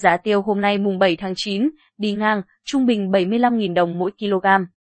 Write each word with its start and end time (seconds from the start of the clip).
Giá 0.00 0.16
tiêu 0.16 0.42
hôm 0.42 0.60
nay 0.60 0.78
mùng 0.78 0.98
7 0.98 1.16
tháng 1.16 1.32
9, 1.36 1.70
đi 1.98 2.12
ngang, 2.12 2.42
trung 2.64 2.86
bình 2.86 3.10
75.000 3.10 3.74
đồng 3.74 3.98
mỗi 3.98 4.10
kg. 4.18 4.46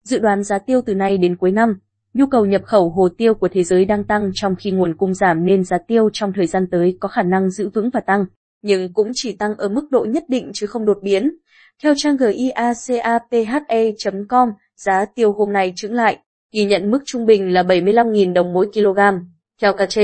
Dự 0.05 0.19
đoán 0.19 0.43
giá 0.43 0.59
tiêu 0.59 0.81
từ 0.87 0.95
nay 0.95 1.19
đến 1.19 1.37
cuối 1.37 1.53
năm, 1.53 1.79
nhu 2.15 2.27
cầu 2.27 2.47
nhập 2.47 2.63
khẩu 2.65 2.91
hồ 2.91 3.09
tiêu 3.09 3.35
của 3.35 3.49
thế 3.49 3.63
giới 3.63 3.85
đang 3.85 4.05
tăng 4.05 4.31
trong 4.35 4.55
khi 4.57 4.71
nguồn 4.71 4.97
cung 4.97 5.15
giảm 5.15 5.47
nên 5.47 5.65
giá 5.65 5.79
tiêu 5.79 6.09
trong 6.13 6.33
thời 6.33 6.47
gian 6.47 6.67
tới 6.71 6.97
có 7.01 7.09
khả 7.09 7.23
năng 7.23 7.51
giữ 7.51 7.69
vững 7.75 7.91
và 7.91 8.01
tăng, 8.01 8.25
nhưng 8.63 8.93
cũng 8.93 9.11
chỉ 9.15 9.33
tăng 9.33 9.55
ở 9.57 9.69
mức 9.69 9.91
độ 9.91 10.05
nhất 10.05 10.25
định 10.29 10.51
chứ 10.55 10.67
không 10.67 10.87
đột 10.87 10.99
biến. 11.03 11.31
Theo 11.83 11.95
trang 11.97 12.17
giacaphe.com, 12.77 14.49
giá 14.77 15.05
tiêu 15.15 15.33
hôm 15.33 15.53
nay 15.53 15.73
trứng 15.77 15.95
lại, 15.95 16.19
ghi 16.53 16.65
nhận 16.65 16.91
mức 16.91 16.99
trung 17.07 17.27
bình 17.27 17.53
là 17.53 17.63
75.000 17.63 18.33
đồng 18.33 18.53
mỗi 18.53 18.71
kg. 18.75 18.99
Theo 19.61 19.73
KT, 19.73 19.99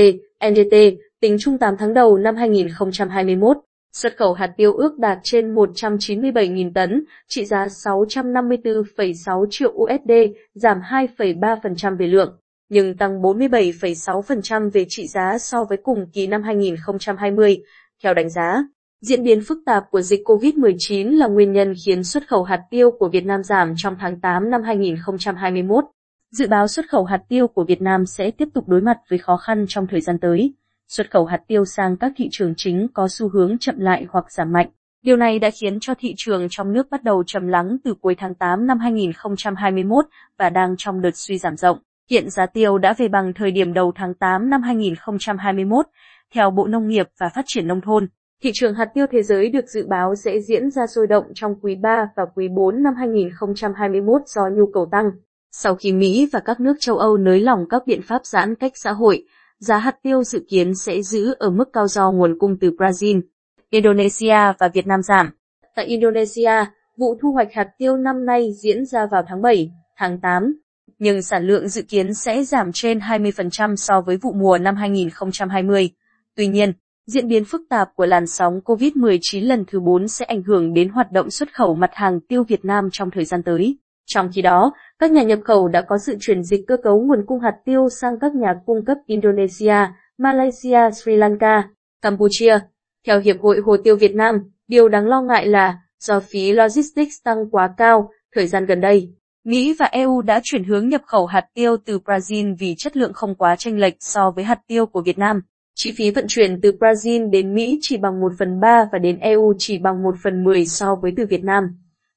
NDT, 0.49 0.75
tính 1.21 1.37
chung 1.39 1.57
8 1.57 1.75
tháng 1.79 1.93
đầu 1.93 2.17
năm 2.17 2.35
2021, 2.35 3.57
xuất 3.95 4.17
khẩu 4.17 4.33
hạt 4.33 4.51
tiêu 4.57 4.73
ước 4.73 4.99
đạt 4.99 5.17
trên 5.23 5.55
197.000 5.55 6.71
tấn, 6.73 7.03
trị 7.27 7.45
giá 7.45 7.65
654,6 7.65 9.45
triệu 9.49 9.71
USD, 9.71 10.11
giảm 10.53 10.77
2,3% 10.79 11.97
về 11.97 12.07
lượng, 12.07 12.37
nhưng 12.69 12.97
tăng 12.97 13.21
47,6% 13.21 14.69
về 14.71 14.85
trị 14.89 15.07
giá 15.07 15.37
so 15.37 15.63
với 15.63 15.77
cùng 15.83 16.05
kỳ 16.13 16.27
năm 16.27 16.43
2020. 16.43 17.57
Theo 18.03 18.13
đánh 18.13 18.29
giá, 18.29 18.63
diễn 19.01 19.23
biến 19.23 19.41
phức 19.47 19.57
tạp 19.65 19.83
của 19.91 20.01
dịch 20.01 20.21
COVID-19 20.25 21.17
là 21.17 21.27
nguyên 21.27 21.53
nhân 21.53 21.73
khiến 21.85 22.03
xuất 22.03 22.27
khẩu 22.27 22.43
hạt 22.43 22.61
tiêu 22.71 22.91
của 22.99 23.09
Việt 23.09 23.25
Nam 23.25 23.43
giảm 23.43 23.73
trong 23.77 23.95
tháng 23.99 24.19
8 24.21 24.49
năm 24.49 24.63
2021. 24.63 25.83
Dự 26.31 26.47
báo 26.47 26.67
xuất 26.67 26.85
khẩu 26.89 27.03
hạt 27.03 27.21
tiêu 27.29 27.47
của 27.47 27.63
Việt 27.63 27.81
Nam 27.81 28.05
sẽ 28.05 28.31
tiếp 28.31 28.47
tục 28.53 28.67
đối 28.67 28.81
mặt 28.81 28.97
với 29.09 29.19
khó 29.19 29.37
khăn 29.37 29.65
trong 29.67 29.87
thời 29.87 30.01
gian 30.01 30.19
tới. 30.19 30.53
Xuất 30.87 31.11
khẩu 31.11 31.25
hạt 31.25 31.39
tiêu 31.47 31.65
sang 31.65 31.97
các 31.97 32.11
thị 32.15 32.27
trường 32.31 32.53
chính 32.57 32.87
có 32.93 33.07
xu 33.09 33.29
hướng 33.29 33.57
chậm 33.57 33.79
lại 33.79 34.05
hoặc 34.09 34.31
giảm 34.31 34.51
mạnh. 34.51 34.69
Điều 35.03 35.17
này 35.17 35.39
đã 35.39 35.49
khiến 35.49 35.77
cho 35.81 35.93
thị 35.99 36.13
trường 36.17 36.47
trong 36.49 36.73
nước 36.73 36.87
bắt 36.91 37.03
đầu 37.03 37.23
trầm 37.27 37.47
lắng 37.47 37.77
từ 37.83 37.93
cuối 38.01 38.15
tháng 38.17 38.35
8 38.35 38.67
năm 38.67 38.79
2021 38.79 40.05
và 40.37 40.49
đang 40.49 40.75
trong 40.77 41.01
đợt 41.01 41.15
suy 41.15 41.37
giảm 41.37 41.57
rộng. 41.57 41.77
Hiện 42.09 42.29
giá 42.29 42.45
tiêu 42.45 42.77
đã 42.77 42.93
về 42.97 43.07
bằng 43.07 43.33
thời 43.33 43.51
điểm 43.51 43.73
đầu 43.73 43.91
tháng 43.95 44.13
8 44.13 44.49
năm 44.49 44.61
2021, 44.61 45.85
theo 46.33 46.51
Bộ 46.51 46.67
Nông 46.67 46.87
nghiệp 46.87 47.07
và 47.19 47.29
Phát 47.29 47.43
triển 47.45 47.67
Nông 47.67 47.81
thôn. 47.81 48.07
Thị 48.43 48.51
trường 48.53 48.73
hạt 48.73 48.89
tiêu 48.93 49.05
thế 49.11 49.23
giới 49.23 49.49
được 49.49 49.65
dự 49.67 49.87
báo 49.87 50.15
sẽ 50.15 50.39
diễn 50.41 50.71
ra 50.71 50.87
sôi 50.87 51.07
động 51.07 51.23
trong 51.35 51.55
quý 51.61 51.75
3 51.75 52.09
và 52.15 52.23
quý 52.35 52.47
4 52.47 52.83
năm 52.83 52.93
2021 52.95 54.21
do 54.25 54.41
nhu 54.49 54.65
cầu 54.73 54.87
tăng. 54.91 55.05
Sau 55.51 55.75
khi 55.75 55.93
Mỹ 55.93 56.29
và 56.33 56.39
các 56.39 56.59
nước 56.59 56.73
châu 56.79 56.97
Âu 56.97 57.17
nới 57.17 57.39
lỏng 57.39 57.65
các 57.69 57.83
biện 57.87 58.01
pháp 58.01 58.25
giãn 58.25 58.55
cách 58.55 58.71
xã 58.75 58.91
hội, 58.91 59.25
giá 59.59 59.77
hạt 59.77 59.95
tiêu 60.03 60.23
dự 60.23 60.45
kiến 60.49 60.75
sẽ 60.75 61.01
giữ 61.01 61.35
ở 61.39 61.49
mức 61.49 61.69
cao 61.73 61.87
do 61.87 62.11
nguồn 62.11 62.39
cung 62.39 62.57
từ 62.61 62.71
Brazil, 62.71 63.21
Indonesia 63.69 64.53
và 64.59 64.67
Việt 64.73 64.87
Nam 64.87 65.01
giảm. 65.01 65.29
Tại 65.75 65.85
Indonesia, 65.85 66.65
vụ 66.97 67.15
thu 67.21 67.31
hoạch 67.31 67.53
hạt 67.53 67.67
tiêu 67.77 67.97
năm 67.97 68.25
nay 68.25 68.51
diễn 68.63 68.85
ra 68.85 69.05
vào 69.11 69.23
tháng 69.27 69.41
7, 69.41 69.71
tháng 69.97 70.19
8, 70.21 70.59
nhưng 70.99 71.21
sản 71.21 71.47
lượng 71.47 71.69
dự 71.69 71.81
kiến 71.81 72.13
sẽ 72.13 72.43
giảm 72.43 72.71
trên 72.73 72.99
20% 72.99 73.75
so 73.75 74.01
với 74.01 74.17
vụ 74.17 74.33
mùa 74.33 74.57
năm 74.57 74.75
2020. 74.75 75.89
Tuy 76.35 76.47
nhiên, 76.47 76.73
diễn 77.07 77.27
biến 77.27 77.45
phức 77.45 77.61
tạp 77.69 77.89
của 77.95 78.05
làn 78.05 78.27
sóng 78.27 78.59
COVID-19 78.65 79.47
lần 79.47 79.65
thứ 79.67 79.79
4 79.79 80.07
sẽ 80.07 80.25
ảnh 80.25 80.43
hưởng 80.43 80.73
đến 80.73 80.89
hoạt 80.89 81.11
động 81.11 81.29
xuất 81.29 81.53
khẩu 81.53 81.75
mặt 81.75 81.91
hàng 81.93 82.19
tiêu 82.19 82.43
Việt 82.43 82.65
Nam 82.65 82.89
trong 82.91 83.11
thời 83.11 83.25
gian 83.25 83.43
tới. 83.43 83.77
Trong 84.05 84.29
khi 84.33 84.41
đó, 84.41 84.73
các 84.99 85.11
nhà 85.11 85.23
nhập 85.23 85.39
khẩu 85.43 85.67
đã 85.67 85.81
có 85.81 85.97
sự 85.97 86.17
chuyển 86.19 86.43
dịch 86.43 86.61
cơ 86.67 86.77
cấu 86.83 87.01
nguồn 87.01 87.25
cung 87.25 87.39
hạt 87.39 87.55
tiêu 87.65 87.89
sang 87.89 88.19
các 88.21 88.35
nhà 88.35 88.55
cung 88.65 88.85
cấp 88.85 88.97
Indonesia, 89.07 89.75
Malaysia, 90.17 90.91
Sri 90.91 91.15
Lanka, 91.15 91.69
Campuchia. 92.01 92.59
Theo 93.07 93.19
Hiệp 93.19 93.41
hội 93.41 93.59
Hồ 93.65 93.77
tiêu 93.83 93.95
Việt 93.95 94.15
Nam, 94.15 94.35
điều 94.67 94.89
đáng 94.89 95.07
lo 95.07 95.21
ngại 95.21 95.47
là 95.47 95.77
do 95.99 96.19
phí 96.19 96.51
logistics 96.51 97.15
tăng 97.23 97.49
quá 97.51 97.73
cao 97.77 98.09
thời 98.35 98.47
gian 98.47 98.65
gần 98.65 98.81
đây. 98.81 99.13
Mỹ 99.45 99.75
và 99.79 99.85
EU 99.85 100.21
đã 100.21 100.41
chuyển 100.43 100.63
hướng 100.63 100.89
nhập 100.89 101.01
khẩu 101.05 101.25
hạt 101.25 101.45
tiêu 101.53 101.77
từ 101.85 101.99
Brazil 101.99 102.55
vì 102.59 102.75
chất 102.77 102.97
lượng 102.97 103.13
không 103.13 103.35
quá 103.35 103.55
chênh 103.55 103.79
lệch 103.79 103.95
so 103.99 104.31
với 104.31 104.43
hạt 104.43 104.59
tiêu 104.67 104.85
của 104.85 105.01
Việt 105.01 105.17
Nam. 105.17 105.41
Chi 105.75 105.93
phí 105.97 106.11
vận 106.11 106.25
chuyển 106.27 106.61
từ 106.61 106.71
Brazil 106.79 107.29
đến 107.29 107.55
Mỹ 107.55 107.79
chỉ 107.81 107.97
bằng 107.97 108.21
1 108.21 108.31
phần 108.39 108.59
3 108.59 108.89
và 108.91 108.99
đến 108.99 109.19
EU 109.19 109.53
chỉ 109.57 109.77
bằng 109.77 110.03
1 110.03 110.15
phần 110.23 110.43
10 110.43 110.65
so 110.65 110.95
với 110.95 111.13
từ 111.17 111.25
Việt 111.25 111.43
Nam. 111.43 111.63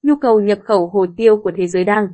Nhu 0.02 0.16
cầu 0.16 0.40
nhập 0.40 0.58
khẩu 0.64 0.86
hồ 0.88 1.06
tiêu 1.16 1.36
của 1.36 1.52
thế 1.56 1.66
giới 1.66 1.84
đang 1.84 2.08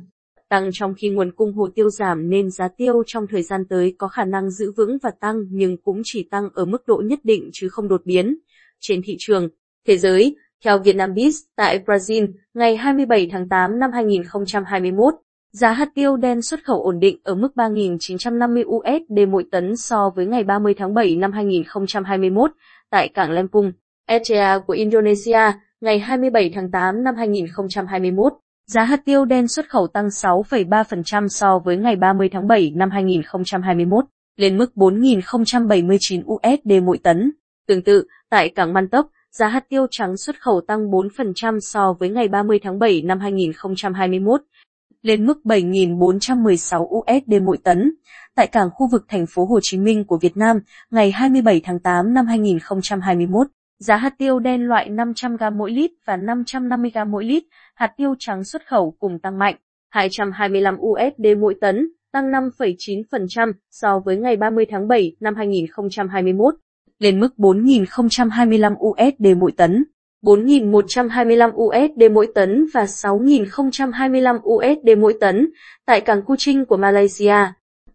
tăng 0.49 0.69
trong 0.73 0.93
khi 0.97 1.09
nguồn 1.09 1.31
cung 1.31 1.53
hồ 1.53 1.67
tiêu 1.75 1.89
giảm 1.89 2.29
nên 2.29 2.51
giá 2.51 2.67
tiêu 2.67 3.03
trong 3.05 3.27
thời 3.27 3.43
gian 3.43 3.65
tới 3.69 3.95
có 3.97 4.07
khả 4.07 4.25
năng 4.25 4.51
giữ 4.51 4.71
vững 4.77 4.97
và 5.03 5.11
tăng 5.19 5.35
nhưng 5.49 5.77
cũng 5.77 6.01
chỉ 6.03 6.27
tăng 6.31 6.49
ở 6.53 6.65
mức 6.65 6.87
độ 6.87 7.01
nhất 7.05 7.19
định 7.23 7.49
chứ 7.53 7.69
không 7.69 7.87
đột 7.87 8.01
biến. 8.05 8.37
Trên 8.79 9.01
thị 9.05 9.15
trường, 9.19 9.49
thế 9.87 9.97
giới, 9.97 10.35
theo 10.63 10.79
VietnamBiz 10.79 11.31
tại 11.55 11.79
Brazil, 11.85 12.27
ngày 12.53 12.75
27 12.75 13.29
tháng 13.31 13.49
8 13.49 13.79
năm 13.79 13.91
2021, 13.91 15.13
giá 15.51 15.71
hạt 15.71 15.89
tiêu 15.95 16.17
đen 16.17 16.41
xuất 16.41 16.63
khẩu 16.63 16.83
ổn 16.83 16.99
định 16.99 17.19
ở 17.23 17.35
mức 17.35 17.49
3.950 17.55 18.63
USD 18.65 19.29
mỗi 19.29 19.45
tấn 19.51 19.75
so 19.75 20.09
với 20.15 20.25
ngày 20.25 20.43
30 20.43 20.73
tháng 20.77 20.93
7 20.93 21.15
năm 21.15 21.31
2021 21.31 22.51
tại 22.89 23.07
cảng 23.07 23.31
Lampung, 23.31 23.71
Aceh 24.05 24.65
của 24.67 24.73
Indonesia, 24.73 25.51
ngày 25.81 25.99
27 25.99 26.51
tháng 26.55 26.71
8 26.71 27.03
năm 27.03 27.15
2021. 27.15 28.33
Giá 28.67 28.83
hạt 28.83 29.01
tiêu 29.05 29.25
đen 29.25 29.47
xuất 29.47 29.69
khẩu 29.69 29.87
tăng 29.87 30.07
6,3% 30.07 31.27
so 31.27 31.59
với 31.59 31.77
ngày 31.77 31.95
30 31.95 32.29
tháng 32.31 32.47
7 32.47 32.71
năm 32.75 32.89
2021, 32.91 34.05
lên 34.37 34.57
mức 34.57 34.71
4.079 34.75 36.21
USD 36.33 36.83
mỗi 36.83 36.97
tấn. 36.97 37.31
Tương 37.67 37.83
tự, 37.83 38.07
tại 38.29 38.49
cảng 38.49 38.73
Man 38.73 38.89
Tốc, 38.89 39.07
giá 39.31 39.47
hạt 39.47 39.69
tiêu 39.69 39.87
trắng 39.91 40.17
xuất 40.17 40.41
khẩu 40.41 40.61
tăng 40.67 40.79
4% 40.91 41.59
so 41.59 41.93
với 41.99 42.09
ngày 42.09 42.27
30 42.27 42.59
tháng 42.63 42.79
7 42.79 43.01
năm 43.01 43.19
2021, 43.19 44.41
lên 45.01 45.25
mức 45.25 45.37
7.416 45.43 46.83
USD 46.83 47.43
mỗi 47.43 47.57
tấn. 47.63 47.91
Tại 48.35 48.47
cảng 48.47 48.69
khu 48.73 48.87
vực 48.91 49.05
thành 49.07 49.25
phố 49.35 49.45
Hồ 49.45 49.59
Chí 49.61 49.77
Minh 49.77 50.05
của 50.05 50.17
Việt 50.21 50.37
Nam, 50.37 50.59
ngày 50.91 51.11
27 51.11 51.61
tháng 51.63 51.79
8 51.79 52.13
năm 52.13 52.25
2021, 52.27 53.47
Giá 53.79 53.95
hạt 53.95 54.13
tiêu 54.17 54.39
đen 54.39 54.67
loại 54.67 54.89
500g 54.89 55.57
mỗi 55.57 55.71
lít 55.71 55.91
và 56.05 56.17
550g 56.17 57.09
mỗi 57.09 57.25
lít, 57.25 57.43
hạt 57.75 57.91
tiêu 57.97 58.15
trắng 58.19 58.43
xuất 58.43 58.67
khẩu 58.67 58.95
cùng 58.99 59.19
tăng 59.19 59.39
mạnh, 59.39 59.55
225 59.89 60.77
USD 60.79 61.25
mỗi 61.39 61.55
tấn, 61.61 61.89
tăng 62.11 62.31
5,9% 62.31 63.53
so 63.71 63.99
với 63.99 64.17
ngày 64.17 64.35
30 64.37 64.65
tháng 64.69 64.87
7 64.87 65.15
năm 65.19 65.35
2021, 65.35 66.55
lên 66.99 67.19
mức 67.19 67.33
4.025 67.37 68.75
USD 68.75 69.37
mỗi 69.37 69.51
tấn. 69.51 69.83
4.125 70.23 71.51
USD 71.51 72.11
mỗi 72.11 72.27
tấn 72.35 72.65
và 72.73 72.83
6.025 72.83 74.39
USD 74.39 74.99
mỗi 74.99 75.17
tấn 75.21 75.49
tại 75.85 76.01
cảng 76.01 76.21
Kuching 76.21 76.65
của 76.65 76.77
Malaysia. 76.77 77.35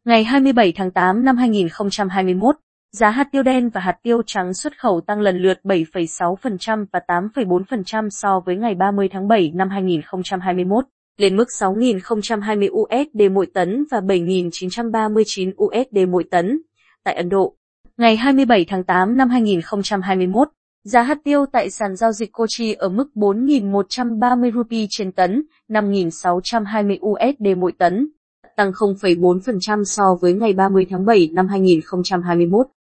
Ngày 0.04 0.24
27 0.24 0.72
tháng 0.76 0.90
8 0.90 1.24
năm 1.24 1.36
2021, 1.36 2.56
Giá 2.92 3.10
hạt 3.10 3.28
tiêu 3.32 3.42
đen 3.42 3.68
và 3.68 3.80
hạt 3.80 3.96
tiêu 4.02 4.22
trắng 4.26 4.54
xuất 4.54 4.78
khẩu 4.78 5.00
tăng 5.00 5.20
lần 5.20 5.36
lượt 5.38 5.60
7,6% 5.64 6.86
và 6.92 7.00
8,4% 7.08 8.08
so 8.10 8.40
với 8.46 8.56
ngày 8.56 8.74
30 8.74 9.08
tháng 9.12 9.28
7 9.28 9.52
năm 9.54 9.68
2021, 9.68 10.84
lên 11.16 11.36
mức 11.36 11.44
6.020 11.60 12.68
USD 12.70 13.32
mỗi 13.32 13.46
tấn 13.54 13.84
và 13.90 14.00
7.939 14.00 15.52
USD 15.64 16.08
mỗi 16.08 16.24
tấn. 16.30 16.62
Tại 17.04 17.14
Ấn 17.14 17.28
Độ, 17.28 17.54
ngày 17.96 18.16
27 18.16 18.64
tháng 18.68 18.84
8 18.84 19.16
năm 19.16 19.28
2021, 19.28 20.48
giá 20.84 21.02
hạt 21.02 21.18
tiêu 21.24 21.46
tại 21.52 21.70
sàn 21.70 21.96
giao 21.96 22.12
dịch 22.12 22.32
Kochi 22.32 22.72
ở 22.72 22.88
mức 22.88 23.08
4.130 23.14 24.52
rupee 24.52 24.86
trên 24.90 25.12
tấn, 25.12 25.42
5.620 25.68 26.98
USD 27.00 27.58
mỗi 27.58 27.72
tấn, 27.78 28.08
tăng 28.56 28.70
0,4% 28.70 29.84
so 29.84 30.04
với 30.20 30.32
ngày 30.32 30.52
30 30.52 30.86
tháng 30.90 31.04
7 31.04 31.30
năm 31.32 31.48
2021. 31.48 32.66